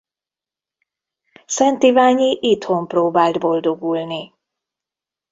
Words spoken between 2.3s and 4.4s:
itthon próbált boldogulni.